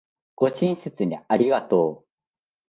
[0.35, 2.07] ご親切にありがとう